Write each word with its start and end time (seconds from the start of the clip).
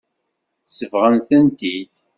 Sebɣen-tent-id. 0.67 1.91